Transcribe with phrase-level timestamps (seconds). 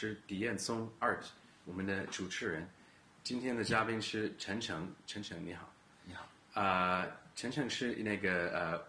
[0.00, 1.26] 是狄彦松 Art，
[1.66, 2.66] 我们的主持人。
[3.22, 5.70] 今天的嘉宾是陈诚，陈诚你好。
[6.06, 6.26] 你好。
[6.54, 7.06] 啊、
[7.36, 8.48] 陈诚是那个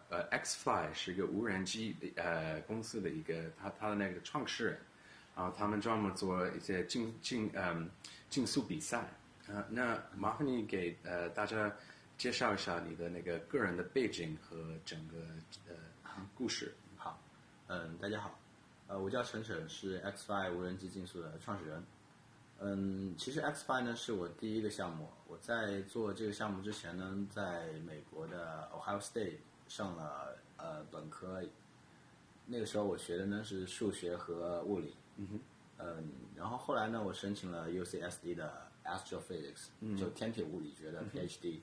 [0.10, 4.80] 呃呃 XFly 是一个无人机呃公司的一个他他的那个创始人，
[5.36, 7.90] 然后他们专门做一些竞竞嗯
[8.30, 9.06] 竞速比赛。
[9.50, 11.70] 呃，那麻烦你给呃大家
[12.18, 15.18] 介绍一下你的那个个人的背景和整个
[15.68, 15.76] 呃
[16.34, 16.74] 故事。
[16.96, 17.22] 好，
[17.68, 18.40] 嗯，大家好，
[18.92, 21.82] 呃，我叫陈晨，是 XFi 无人机竞速的创始人。
[22.60, 25.08] 嗯，其实 XFi 呢是我第一个项目。
[25.30, 29.38] 我在做这个项目之前呢，在美国的 Ohio State
[29.70, 31.42] 上了呃本科，
[32.46, 34.94] 那个时候我学的呢是数学和物理。
[35.16, 35.40] 嗯哼。
[35.78, 41.62] 嗯，然后后来呢，我申请了 UCSD 的 Astrophysics，、就天体物理学的 PhD。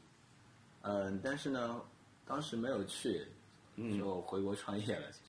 [0.80, 1.82] 嗯，但是呢，
[2.24, 3.26] 当时没有去，
[3.76, 5.06] 就回国创业了。
[5.08, 5.27] 嗯，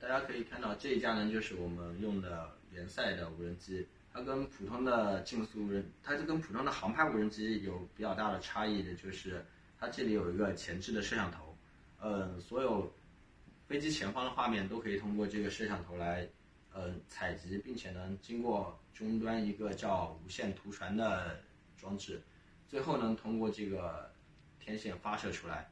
[0.00, 3.86] 大家可以看到这一架呢，就是我们用的联赛的无人机。
[4.12, 9.44] 它跟普通的竞速无人，它就跟普通的航拍无人机有比较大的差异的，就是
[9.78, 11.56] 它这里有一个前置的摄像头。
[12.00, 12.92] 嗯，所有
[13.66, 16.26] 飞机前方的画面都可以通过这个摄像头来，
[16.72, 21.40] 呃，采集，并且呢，经过终端一个叫无线图传的
[21.76, 22.22] 装置，
[22.66, 24.10] 最后呢，通过这个
[24.58, 25.68] 天线发射出来。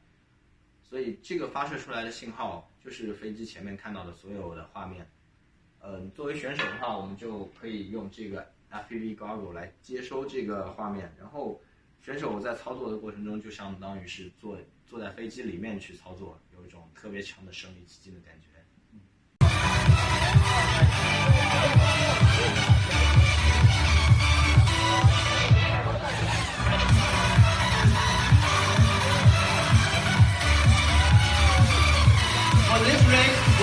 [0.83, 5.05] 所以这个发射出来的信号就是飞机前面看到的所有的画面。
[5.81, 11.61] 嗯，作为选手的话，我们就可以用这个 FPV goggle 来接收这个画面，然后
[11.99, 18.47] 选手在操作的过程中就相当于是坐坐在飞机里面去操作，有一种特别强的身临其境的感觉。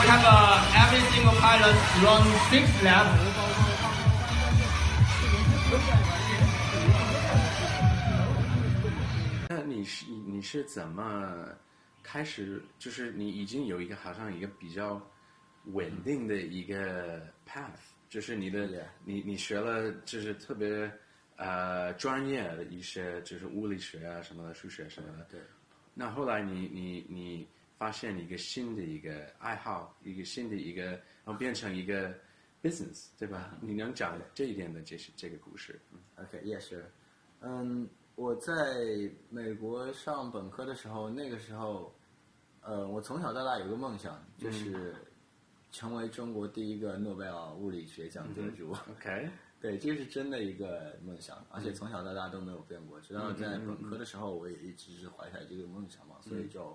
[0.04, 3.16] We have uh, every single pilot run six laps.
[9.48, 11.48] 那你是你你是怎么
[12.02, 12.62] 开始？
[12.78, 15.00] 就是你已经有一个好像一个比较
[15.72, 17.70] 稳定的一个 path，
[18.10, 18.68] 就是你的.
[19.06, 20.90] 你你学了就是特别
[21.36, 25.24] 呃专业的一些就是物理学啊什么的，数学什么的。
[25.30, 25.40] 对。
[25.94, 27.48] 那后来你你你
[27.84, 32.14] 发现一个新的一个爱好，一个新的一个，然后变成一个
[32.62, 33.58] business，对吧？
[33.60, 35.78] 你能讲这一点的这是这个故事？
[35.92, 36.90] 嗯 OK，也是。
[37.42, 38.54] 嗯，我在
[39.28, 41.94] 美国上本科的时候，那个时候，
[42.62, 44.94] 呃，我从小到大有个梦想，就是
[45.70, 48.70] 成为中国第一个诺贝尔物理学奖得主。
[48.92, 49.28] OK，
[49.60, 52.98] 对，这个是真的一个梦想，而且从小到大都没有变过。
[53.02, 56.74] 直到在本科的时候，我也一直是怀揣这个梦想嘛，所以就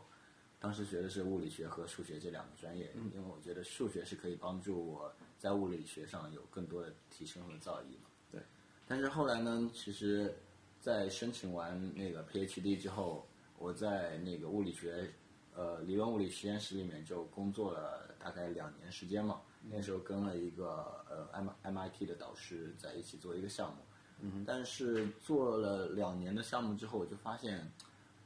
[0.60, 8.10] 当时学的是物理学和数学这两个专业，因为我觉得数学是可以帮助我在物理学上有更多的提升和造诣嘛。
[8.30, 8.42] 对。
[8.86, 10.38] 但是后来呢，其实，
[10.82, 13.26] 在申请完那个 PhD 之后，
[13.58, 15.10] 我在那个物理学，
[15.56, 19.42] 呃，理论物理实验室里面就工作了大概两年时间嘛。
[19.70, 23.78] 那时候跟了一个呃 M MIT 的导师在一起做一个项目，
[24.20, 27.70] 嗯、但是做了两年的项目之后，我就发现，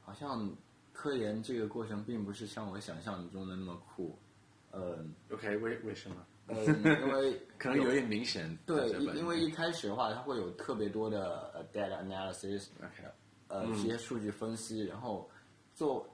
[0.00, 0.48] 好像
[0.94, 4.16] 科研这个过程并不是像我想象中的那么酷，
[4.72, 6.16] 嗯、OK，为为什么？
[6.46, 8.56] 呃，因为 可能有点明显。
[8.64, 13.04] 对，因因为一开始的话，它会有特别多的呃 data analysis，OK，
[13.48, 15.28] 呃，一些数据分析，然后
[15.74, 16.08] 做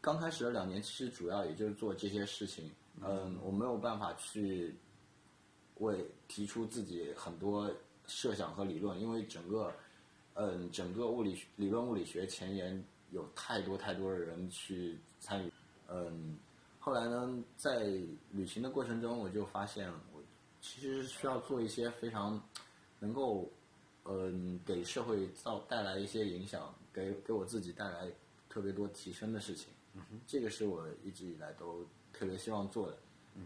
[0.00, 2.70] 刚开始的两年，其实主要也就是做这些事情。
[3.02, 4.74] 嗯，我没有办法去
[5.78, 7.70] 为提出自己很多
[8.06, 9.72] 设想和理论，因为整个
[10.34, 15.52] 嗯整个物理学理论物理学前沿有太多太多的人去参与。
[15.88, 16.38] 嗯，
[16.78, 17.84] 后来呢，在
[18.30, 20.22] 旅行的过程中，我就发现我
[20.60, 22.40] 其实需要做一些非常
[22.98, 23.50] 能够
[24.04, 28.10] 嗯给社会造带来一些影响，给给我自己带来
[28.48, 29.72] 特别多提升的事情。
[29.94, 32.98] 嗯这个是我一直以来都特别希望做的。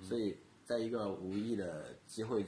[0.03, 2.45] 所以在一个无意的机会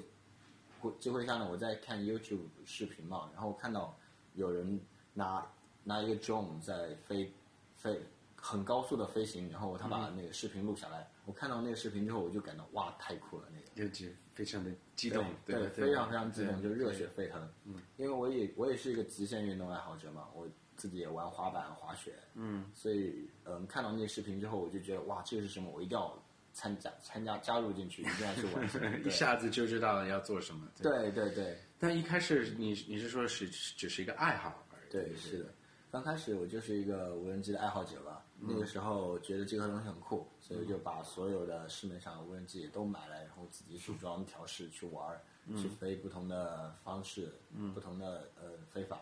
[0.81, 3.97] 会机会下呢，我在看 YouTube 视频嘛，然后看到
[4.35, 4.79] 有人
[5.15, 5.47] 拿
[5.87, 7.33] 拿一个 drone 在飞
[7.77, 7.97] 飞
[8.35, 11.09] 很高速的飞行，然后他把那个视频录下来。
[11.25, 13.67] 我看到那个视频之后，我就感到哇，太酷了那个。
[13.77, 17.49] 就就非常的激动，对对，非常非常激动，就热血沸腾。
[17.65, 22.15] 嗯，因为我也我也是一个极限运动爱好者嘛，我自己也玩滑板、滑雪。
[22.35, 25.71] 嗯，所以嗯，看到那个视频之后，我就觉得哇，这个是什么？
[25.71, 26.21] 我一定要
[26.53, 28.83] 参加参加加入进去，一定要去完成。
[29.05, 30.69] 一下子就知道了要做什么。
[30.81, 35.53] 对对对但一开始你你是说是只是一个爱好而已，对，是的。
[35.91, 45.21] 刚开始我就是一个无人机的爱好者吧，那个时候觉得这个东西很酷，所以就把所有的市面上的无人机也都买来，然后自己组装、调试去玩儿，
[45.57, 47.33] 去飞不同的方式，
[47.73, 49.01] 不同的呃飞法。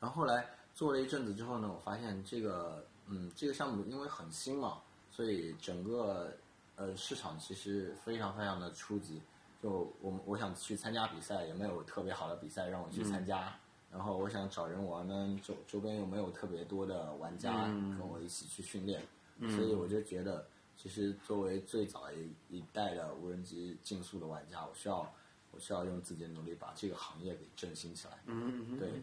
[0.00, 6.32] 然后后来做了一阵子之后呢，我发现这个嗯这个项目因为很新嘛，所以整个
[6.74, 9.22] 呃市场其实非常非常的初级。
[9.62, 13.56] 就我我想去参加比赛，也没有特别好的比赛让我去参加。
[13.94, 19.00] 然后我想找人玩呢，周周边又没有特别多的玩家跟我一起去训练，
[19.38, 20.44] 所以我就觉得，
[20.76, 25.08] 其实作为最早一一代的无人机竞速的玩家，我需要
[25.52, 28.18] 我需要用自己的努力把这个行业给振兴起来。
[28.26, 29.00] 嗯对，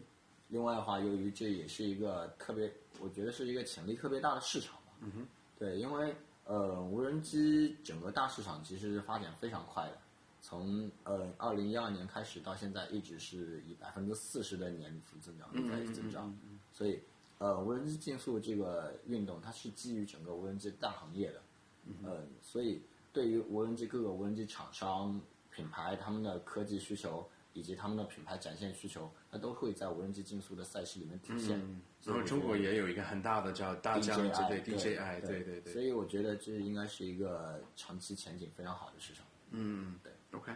[0.48, 4.92] 另外的话，由于这也是一个特别，我觉得是一个潜力特别大的市场吧。
[5.00, 5.26] 嗯哼。
[5.58, 9.98] 对，因为呃，无人机整个大市场其实是发展非常快的。
[10.42, 16.36] 从呃二零一二年开始到现在，一直是以百分之四十的年幅增长在增长，
[16.72, 17.00] 所以
[17.38, 21.42] 呃无人机竞速这个运动它是基于整个无人机大行业的，
[22.02, 25.18] 呃所以对于无人机各个无人机厂商
[25.50, 31.60] 品牌他们的科技需求以及他们的品牌展现需求，它都会在无人机竞速的赛事里面体现。
[32.04, 34.18] 然后中国也有一个很大的叫大疆，
[34.48, 35.72] 对 DJI，对对对。
[35.72, 39.24] 所以我觉得这应该是一个长期前景非常好的市场。
[39.50, 40.10] 嗯，对。
[40.32, 40.52] OK，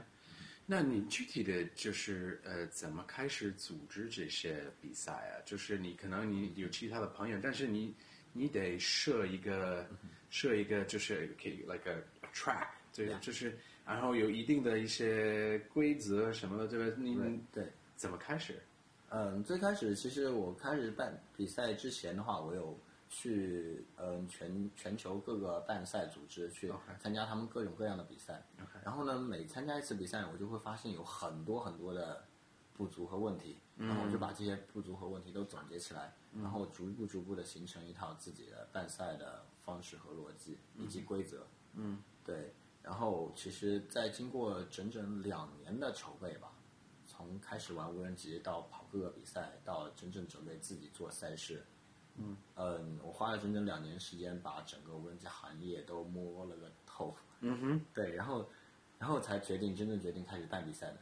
[0.64, 5.34] 那你具体的就是呃，怎么开始组织这些比赛啊？
[5.44, 7.94] 就是你可能你有其他的朋友，但是你
[8.32, 9.87] 你得设一个
[10.31, 12.02] 设一个就是可以 like a
[12.34, 16.96] track，对，就是然后有一定的一些规则什么的，对吧？
[16.99, 17.64] 你对
[17.96, 18.61] 怎么开始？
[19.11, 22.78] 嗯，最开始其实我开始办比赛之前的话，我有。
[23.08, 28.44] 去嗯全全球各个办赛组织去参加他们各种各样的比赛，
[28.85, 32.25] 然后呢每参加一次比赛，我就会发现有很多很多的
[32.75, 41.47] 不足和问题，然后我就把这些不足和问题都总结起来，然后逐步逐步的形成一套自己的办赛的方式和逻辑以及规则。
[41.75, 42.55] 嗯，对。
[42.82, 46.52] 然后其实，在经过整整两年的筹备吧，
[47.05, 51.64] 从开始玩无人机到跑各个比赛，到真正准备自己做赛事。
[52.19, 57.17] 嗯，嗯，我花了整整两年时间把整个无人机行业都摸了个透。
[57.41, 58.49] 嗯哼，对，然后，
[58.99, 60.97] 然后才决定真正决定开始办比赛的。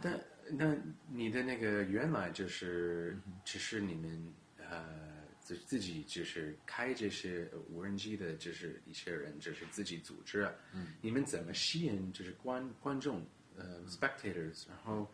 [0.00, 0.20] 但
[0.52, 0.76] 那
[1.08, 10.48] 你的那个原来就是只是你们呃自自己就是开这些无人机的，就是一些人就是自己组织。
[10.72, 13.24] 嗯，你们怎么吸引就是观观众
[13.56, 15.10] 呃 spectators，然后。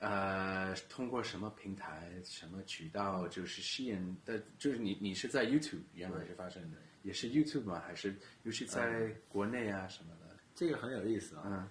[0.00, 7.80] 呃，通过什么平台、什么渠道，就是吸引的，就是你，你是在 YouTube 原来是发生的，也是 YouTube 吗？
[7.80, 10.36] 还是尤其在国内啊什么的？
[10.54, 11.42] 这个很有意思啊。
[11.46, 11.70] 嗯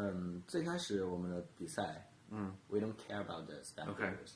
[0.00, 4.34] 嗯，最开始我们的比赛，嗯，We don't care about the spectators，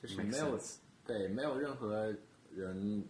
[0.00, 0.58] 就是没有
[1.04, 2.12] 对，没有任何
[2.52, 3.04] 人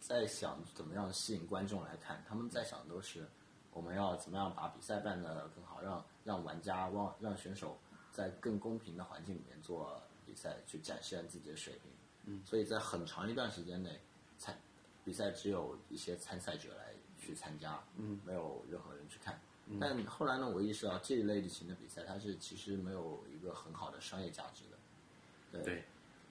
[0.00, 3.26] 在想怎么样吸引观众来看，他们在想都是
[3.72, 7.78] 我们要怎么样把比赛办得更好，让让玩家、让让选手。
[8.14, 11.90] 在更公平的环境里面做比赛，去展现自己的水平。
[12.26, 14.00] 嗯，所以在很长一段时间内，
[14.38, 14.56] 参
[15.04, 19.36] 比赛只有一些参赛者来去参加，嗯，没有任何人去看。
[19.80, 25.64] 但后来呢，我意识到这一类型的比赛，它是其实没有一个很好的商业价值的。
[25.64, 25.82] 对，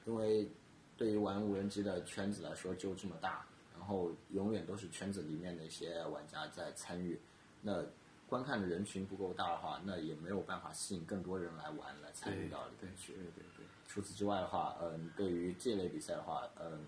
[0.06, 0.50] 因为
[0.96, 3.46] 对于玩无人机的圈子来说就这么大，
[3.78, 7.20] 然后永远都是圈子里面的一些玩家在参与，
[7.62, 7.84] 那。
[8.28, 13.14] 观看的人群不够大的话，那也没有办法吸引更多人来玩、来参与到里面去。
[13.14, 13.66] 对对对。
[13.88, 16.84] 除此之外的话，嗯，对于这类比赛的话，嗯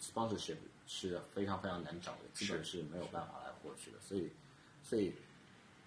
[0.00, 3.98] ，sponsorship 是非常非常难找的，基本是没有办法来获取的。
[4.00, 4.32] 所以，
[4.82, 5.14] 所以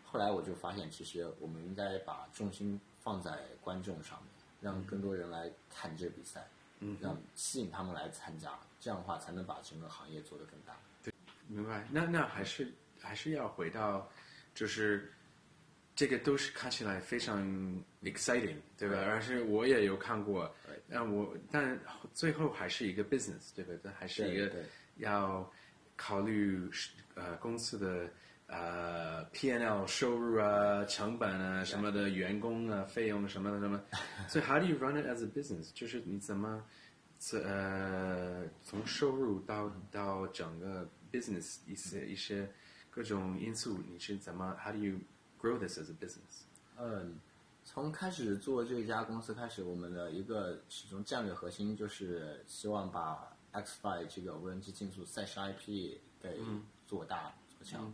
[0.05, 6.47] 后来我就发现，其实我们应该把重心放在观众上面，让更多人来看这比赛，
[6.79, 10.77] 嗯，让吸引他们来参加，这样的话才能把整个行业做得更大。
[11.03, 11.13] 对，
[11.47, 11.85] 明白。
[11.91, 14.07] 那那还是还是要回到。
[14.53, 15.11] 就是
[15.95, 17.41] 这个都是看起来非常
[18.03, 18.97] exciting，对吧？
[19.05, 20.53] 而是我也有看过，
[20.89, 21.79] 但我但
[22.13, 23.73] 最后还是一个 business，对吧？
[23.83, 24.51] 这还是一个
[24.97, 25.49] 要
[25.95, 26.59] 考虑
[27.15, 28.09] 呃公司的
[28.47, 33.81] 呃 P N L 收入啊、成本啊什么的、员工啊费用什么的什么。
[34.27, 35.71] 所以 how do you run it as a business？
[35.73, 36.63] 就是你怎么
[37.43, 42.49] 呃从收入到到整个 business 一些一些。
[42.91, 44.99] 各种因素，你是怎么？How do you
[45.41, 46.43] grow this as a business？
[46.77, 47.17] 嗯，
[47.63, 56.41] 从开始做这家公司开始，我们的一个始终战略核心就是希望把 Xfly 这个无人机竞速赛事 IP 给
[56.85, 57.93] 做大做强。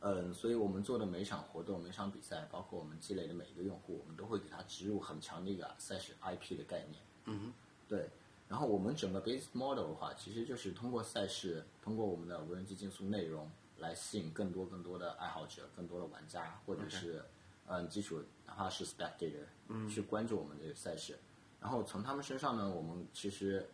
[0.00, 7.02] 嗯，所以我们做的每一场活动、每场比赛，包括我们积累的每一个用户，我们都会给他植入很强的一个赛事 IP 的概念。
[7.24, 7.52] 嗯哼，
[7.88, 8.10] 对。
[8.48, 17.24] 然后我们整个 business model 的话，其实就是通过赛事，通过我们的无人机竞速内容来吸引更多更多的爱好者、更多的玩家，或者是
[17.66, 21.18] 嗯基础哪怕是 spectator，嗯，去关注我们这个赛事。
[21.60, 23.66] 然后从他们身上呢，我们其实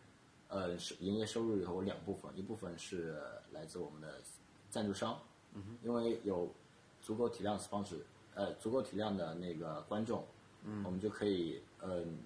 [0.49, 4.21] 呃是营业收入有两部分，一部分是来自我们的
[4.71, 5.21] 赞助商，
[5.55, 6.53] 嗯因为有
[7.01, 7.99] 足够体量 sponsor，
[8.35, 10.25] 呃足够体量的那个观众，
[10.65, 12.19] 嗯，我们就可以嗯。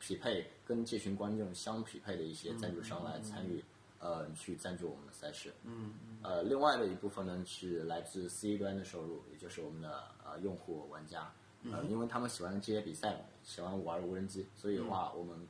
[0.00, 3.64] 匹配跟这群观众相匹配的一些赞助商来参与，
[4.00, 5.52] 呃，去赞助我们的赛事。
[5.64, 11.32] 嗯呃，另外的一部分呢是来自 C 端的收入，也就是我们的呃用户玩家，
[11.64, 15.46] 呃，因为他们喜欢这些比赛，喜欢玩无人机，所以的话，我们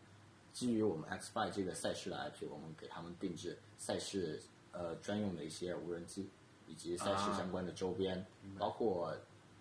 [0.53, 4.41] 基于我们 X Five 这个赛事的 IP，我们给他们定制赛事
[4.73, 6.29] 呃专用的一些无人机，
[6.67, 8.25] 以及赛事相关的周边，
[8.59, 9.15] 包括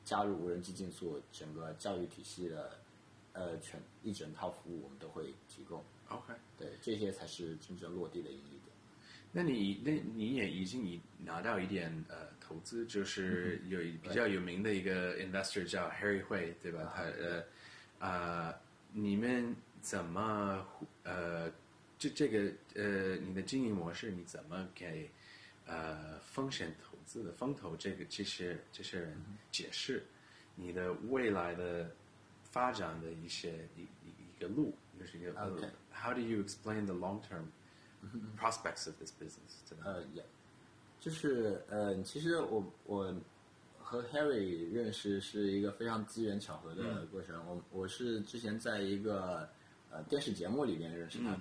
[0.03, 2.79] 加入无人机竞速整个教育体系的。
[3.33, 5.83] 呃，全一整套服务我们都会提供。
[6.09, 8.66] OK，对，这些才是真正落地的盈利点。
[9.31, 16.93] 那你那你也已经拿到一点呃投资，就是有比较有名的一个 investor 叫 Harry 会，对吧？
[16.95, 17.43] 他呃
[17.99, 18.55] 啊，
[18.91, 20.65] 你们怎么
[21.03, 21.51] 呃
[21.99, 25.09] 这这个呃你的经营模式你怎么给
[25.65, 29.15] 呃风险投资的风投这个这些这些人
[29.51, 30.05] 解释
[30.55, 31.89] 你的未来的？
[32.49, 35.33] 发展的一些一一一个路，就是一个.
[35.93, 37.43] How do you explain the long term
[38.39, 39.83] prospects of this business？
[39.83, 40.23] 呃，也，
[40.99, 43.13] 就是呃，其实我我
[43.79, 47.41] 和 Harry 认识是一个非常机缘巧合的过程。
[47.47, 49.47] 我我是之前在一个
[49.91, 51.39] 呃电视节目里面认识他的。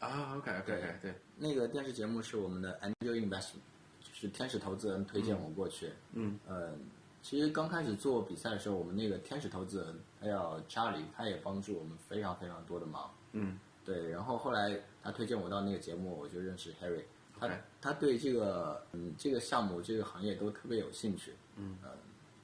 [0.00, 3.62] 啊，OK OK OK，对，那个电视节目是我们的 Angel Investment，
[4.00, 5.90] 就是天使投资人推荐我过去。
[6.12, 6.72] 嗯，呃，
[7.20, 13.10] 其实刚开始做比赛的时候，我们那个天使投资人还有 Charlie，他也帮助我们非常非常多的忙。
[13.32, 13.58] 嗯，
[13.88, 14.10] 对。
[14.10, 17.02] 然后后来他推荐我到那个节目，我就认识 Harry。
[17.40, 17.48] 他
[17.80, 21.32] 他对这个嗯这个项目这个行业都特别有兴趣。
[21.56, 21.90] 嗯呃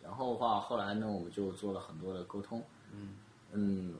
[0.02, 2.62] 然后的话，后来呢，我们就做了很多的沟通。
[2.92, 3.14] 嗯
[3.52, 3.94] 嗯，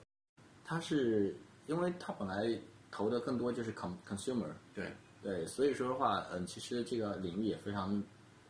[0.62, 1.34] 他是
[1.66, 2.60] 因为他本来
[2.90, 8.04] 投的更多就是 con consumer，对，对，所以说的话，嗯，其实这个领域也非常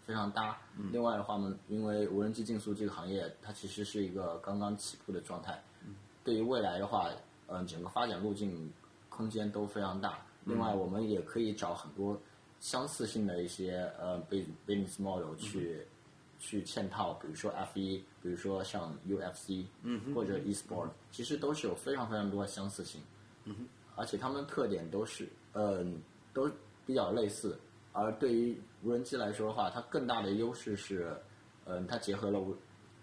[0.05, 0.59] 非常搭。
[0.91, 5.63] 另外的话呢，因为无人机竞速这个行业，它其实是一个刚刚起步的状态。
[6.25, 7.09] 对于未来的话，
[7.47, 8.73] 嗯，整个发展路径
[9.14, 10.18] 空间都非常大。
[10.44, 12.21] 另外，我们也可以找很多
[12.61, 15.87] 相似性的一些呃 bus- business model 去、
[16.38, 23.00] 去嵌套，比如说 F 一，比如说像 UFC，嗯或者 e-sport，其实都是有非常非常多的相似性。
[23.97, 26.02] 而且它们的特点都是，嗯、
[26.33, 26.50] 都
[26.85, 27.59] 比较类似。
[27.92, 31.16] 而对于无人机来说的话，它更大的优势是，
[31.64, 32.54] 嗯、它结合了无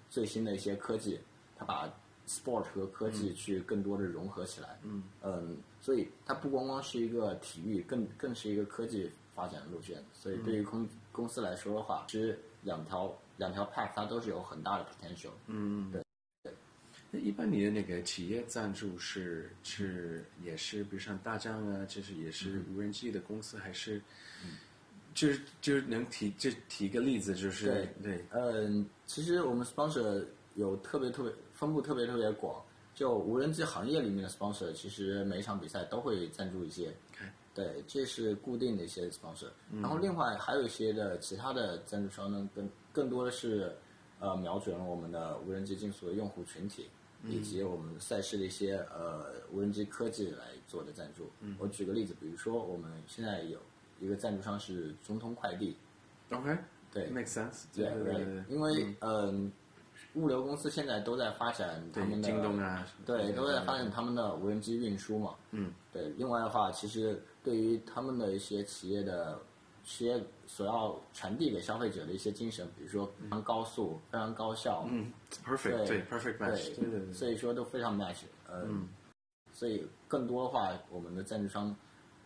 [0.10, 1.20] 最新的一些科技，
[1.56, 1.88] 它把
[2.28, 4.80] sport 和科技去更多的融合起来。
[4.84, 10.04] 嗯嗯所以它不光光是一个体育，更更是一个科技发展路线。
[10.14, 15.32] 所以对于公公司来说的话，其实两条两条 path 它都是有很大的 potential。
[15.48, 16.04] 嗯，对。
[17.14, 24.02] 那一般你的那个企业赞助是是也是，比如像大疆啊，就是也是无人机的公司，还是，
[25.14, 30.24] 就是就是能提就提个例子，就是对对嗯，其实我们 sponsor
[30.56, 32.60] 有特别特别分布特别特别广，
[32.96, 36.92] 就无人机行业里面的 sponsor，其实每一场比赛都会赞助一些。
[37.54, 39.46] 对，这是固定的一些 sponsor。
[39.80, 43.72] 然后另外还有一些的其他的赞助商呢，更更多的是
[44.20, 46.88] 呃瞄准了我们的无人机竞速的用户群体，
[47.28, 51.30] 以及我们赛事的一些呃无人机科技来做的赞助。
[51.60, 53.60] 我举个例子，比如说我们现在有
[54.00, 55.78] 一个赞助商是中通快递
[56.32, 56.58] ，OK，
[56.92, 59.52] 对，make sense，对对对对，因为嗯、
[60.16, 65.36] 物流公司现在都在发展他们的对京东啊对，都在发展他们的无人机运输嘛。
[65.52, 66.10] 嗯，对。
[66.18, 69.40] 另外的话，其实对于他们的一些企业的
[69.84, 75.12] 企业所要传递给消费者的一些精神，比如说非常高速、非常高效，嗯
[75.46, 78.24] ，perfect，对，perfect match，对对对，所以说都非常 match。
[78.52, 78.88] 嗯，
[79.54, 81.74] 所以更多的话，我们的赞助商，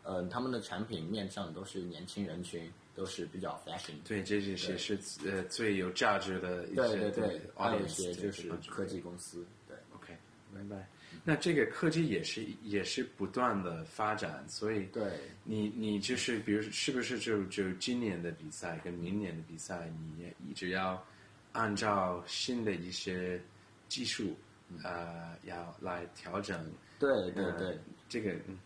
[0.04, 3.94] 嗯、他们的产品面向的都是年轻人群，都是比较 fashion。
[4.08, 9.76] 对，这是是是呃最有价值的一些对对对，还有一些就是科技公司，对。
[9.96, 10.18] OK，
[10.54, 10.88] 明白。
[11.24, 15.04] 那这个科技也是也是不断的发展，所以对
[15.44, 21.04] 你你就是比如是不是就就今年的比赛跟明年的比赛，你也一直要
[21.52, 23.42] 按照新的一些
[23.88, 24.36] 技术，
[24.84, 26.60] 呃，要来调整。
[26.60, 28.58] 呃对对对，这个嗯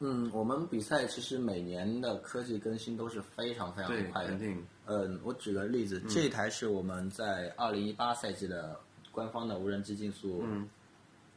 [0.00, 4.38] 嗯，我们比赛其实每年的科技更新都是非常非常快的肯。
[4.38, 8.78] 定嗯，我举个例子，这一台是我们在二零一八赛季的
[9.10, 10.44] 官方的无人机竞速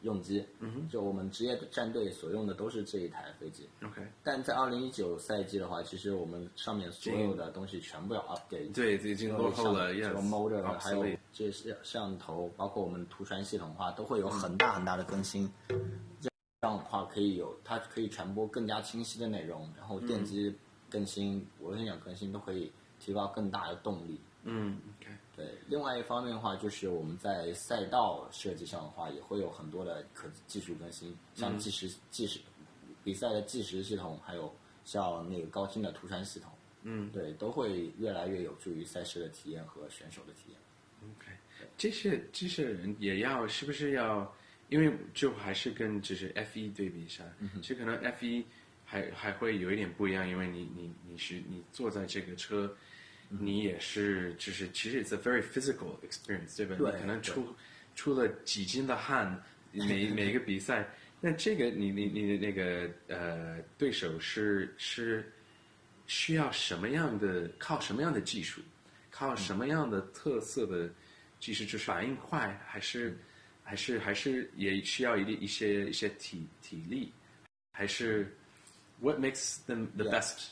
[0.03, 0.43] 用机，
[0.89, 3.69] 就我们职业战队所用的都是这一台飞机。
[3.83, 8.73] OK，但在二零一九赛季的话，其实我们上面所有的东西全部要 update。
[8.73, 15.51] 对，已经落后了这个 yes，motor 还有这些摄像头，包括我们图传系统的话，都会有很大很大的更新。
[16.63, 20.55] 这样的话可以有，它可以传播更加清晰的内容，然后电机
[20.91, 24.21] 更新、无线讲更新都可以提高更大的动力。
[24.43, 24.79] 嗯
[25.35, 32.39] 对，另外一方面的话，就是我们在赛道设计上的话，也会有很多的可技术更新，像计时、计时
[33.03, 34.53] 比赛的计时系统，还有
[34.85, 36.51] 像那个高清的图传系统，
[36.83, 40.59] 嗯对，都会越来越有助于赛事的体验和选手的体验。
[41.09, 41.31] OK，
[41.75, 44.31] 这些机器人也要是不是要？
[44.71, 47.23] 因为就还是跟就是 F 一对比一下，
[47.61, 48.43] 其实可能 F 一
[48.85, 52.73] 还还会有一点不一样，因为你你你是你坐在这个车，
[53.27, 56.75] 你也是就是其实 it's a very physical experience，对吧？
[56.77, 57.53] 对你可能出
[57.95, 60.87] 出了几斤的汗，每 每一个比赛，
[61.19, 65.29] 那这个你你你的那个呃对手是是
[66.07, 68.61] 需要什么样的靠什么样的技术，
[69.09, 70.89] 靠什么样的特色的
[71.41, 73.17] 技术，就是反应快，还是
[73.63, 77.11] 还是还是也需要一一些一些体体力，
[77.71, 78.35] 还是
[78.99, 80.19] what makes them the Yeah.
[80.19, 80.47] best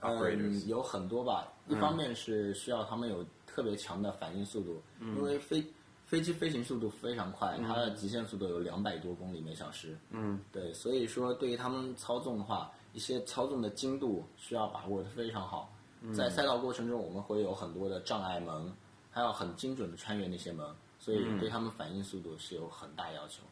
[0.00, 1.52] operators？、嗯，有很多吧。
[1.68, 5.64] 一方面是需要他们有特别强的反应速度，因为飞
[6.06, 9.96] 飞机飞行速度非常快，它的极限速度有两百多公里每小时。
[10.10, 15.72] 嗯，对，所以说对于他们操纵的话，一些操纵的精度需要把握的非常好。
[16.14, 18.72] 在赛道过程中，我们会有很多的障碍门，
[19.10, 20.66] 还要很精准的穿越那些门，
[21.02, 23.42] 所以对他们反应速度是有很大要求。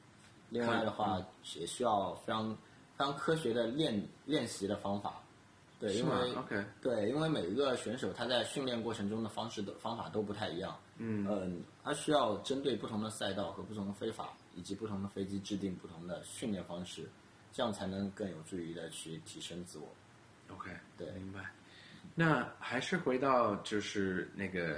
[0.51, 1.21] 另外的话，
[1.57, 2.55] 也需要非常
[2.97, 5.21] 非常科学的练练习的方法。
[5.81, 10.79] 对，因为？OK，对，因为每一个选手他在训练过程中的方式的方法都不太一样。
[10.99, 17.09] 嗯他需要针对不同的赛道和不同的飞法以及不同的飞机制定不同的训练方式，
[17.53, 19.89] 这样才能更有助于的去提升自我。
[20.53, 21.51] OK，对明白。
[22.15, 24.77] 那还是回到就是那个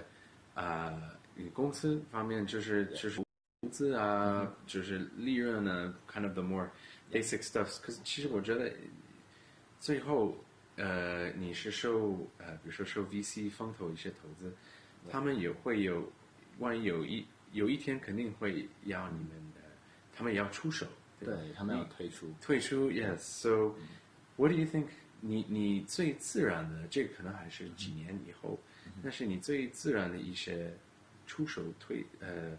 [0.54, 3.20] 啊、呃，你公司方面就是就是
[3.62, 6.68] 投资啊，就是利润呢，kind of the more
[7.10, 7.80] basic stuff。
[7.80, 8.72] 可是其实我觉得
[9.80, 10.36] 最后
[10.76, 14.52] 呃，你是受呃，比如说受 VC 风投一些投资，
[15.10, 16.10] 他们也会有，
[16.58, 19.60] 万一有一有一天肯定会要你们的，
[20.12, 20.86] 他们也要出手，
[21.20, 22.32] 对对他们要退出。
[22.40, 23.18] 退出，yes。
[23.18, 23.74] So,
[24.36, 24.86] what do you think？
[25.24, 28.58] 你你最自然的，这个可能还是几年以后，
[29.04, 30.76] 但是你最自然的一些
[31.26, 32.58] 出手推呃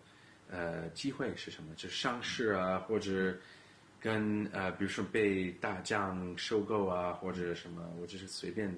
[0.49, 1.73] 呃机会是什么？
[1.75, 3.35] 就是上市啊，或者
[3.99, 8.73] 跟呃比如说被大将收购啊，或者什么，我就是随便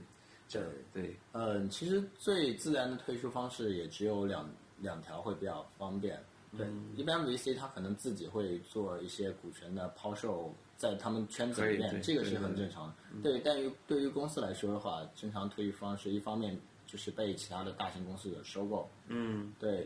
[0.47, 1.15] 这对。
[1.33, 6.21] 嗯，其实最自然的退出方式也只有两两条会比较方便。
[6.57, 12.93] 对，一般 VC 他可能自己会做一些股权的抛售，在他们圈子里面，这个是很正常的。
[13.21, 16.57] 对，但于对于公司来说的话，正常退出方式一方面
[16.95, 19.53] 就是被其他的大型公司的收购，嗯。
[19.59, 19.85] 对，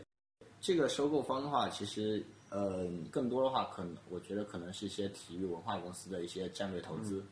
[0.60, 7.26] 这个收购方的话，其实呃，更多的话，可能我觉得可能是一些体育文化公司的一些战略投资，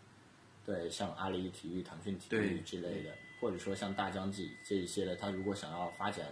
[0.65, 6.27] 对，像阿里体育、腾讯体育之类的，或者说像大疆记这一些的，他如果想要发展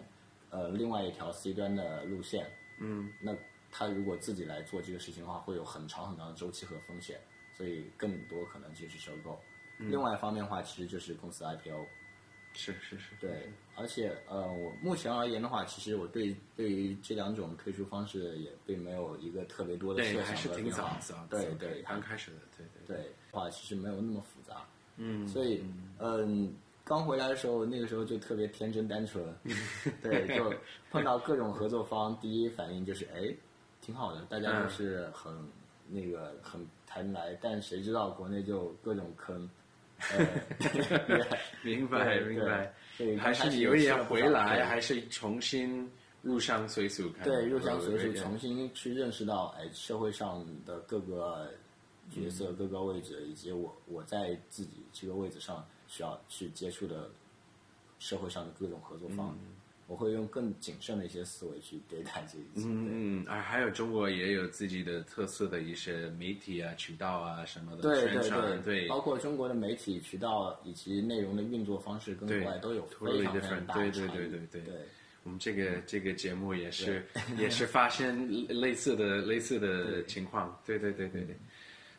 [0.51, 3.13] 呃另外一条 C 端的路线，嗯。
[3.23, 3.33] 那
[3.71, 7.21] 他如果自己来做这个事情的话，会有很长很长的周期和风险，
[7.57, 9.39] 所以更多可能就是收购。
[9.79, 11.87] 另外一方面的话，其实就是公司 IPO。
[12.57, 24.65] 是是是，对，而且呃，我目前而言的话，其实我对对于这两种退出方式也并没有一个特别多的设想和变化早早，对对刚开始的，对对对话其实没有那么复杂，
[24.97, 25.63] 嗯，所以
[25.99, 29.23] 嗯，刚回来的时候，那个时候就特别天真单纯，
[30.03, 30.53] 对，就
[30.91, 33.35] 碰到各种合作方，第一反应就是哎，
[33.81, 35.33] 挺好的，大家都是很、
[35.89, 39.51] 那个很谈来，但谁知道国内就各种坑，呃，
[41.63, 42.73] 明白明白。
[42.99, 45.91] 对，还是你有一点回来，还是重新
[46.23, 47.25] 入乡随俗看？
[47.25, 51.51] 对入乡随俗，重新去认识到哎社会上的各个
[52.11, 57.11] 角色、嗯各个位置，以及我我在自己这个位置上需要去接触的
[57.99, 59.37] 社会上的各种合作方，
[59.87, 62.63] 我会用更谨慎的一些思维去对待这一切。
[62.63, 74.17] 对嗯嗯，啊，还有中国也有自己的特色的一些媒体啊、渠道啊什么的对宣传，对包括中国的媒体渠道以及内容的运作方式跟国外都有非常非常大的对对差异。
[74.17, 74.75] 对对对对
[75.23, 77.05] 我们这个这个节目也是
[77.37, 81.37] 也是发生类似的类似的情况，对对对对对，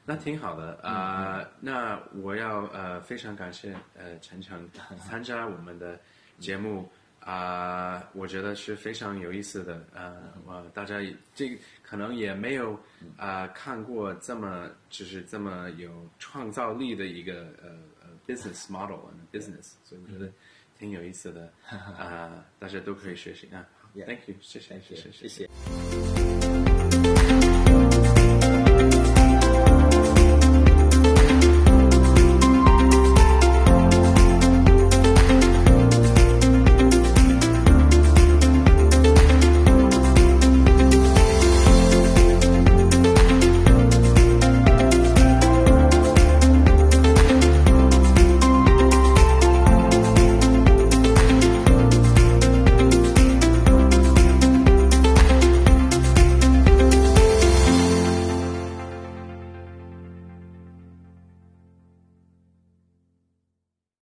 [0.06, 4.70] 那挺好的啊、那我要呃非常感谢呃陈诚
[5.06, 6.00] 参加我们的
[6.40, 9.86] 节目，啊、我觉得是非常有意思的。
[9.94, 10.96] 呃，我大家
[11.36, 12.80] 这个可能也没有
[13.18, 17.70] 啊、看过这么就是这么有创造力的一个呃
[18.02, 20.32] 呃 business model and business，所以我觉得
[20.80, 21.52] 挺有意思的。
[21.70, 23.68] 啊、大家都可以学习啊。
[23.94, 26.17] Thank you，谢谢谢谢谢谢。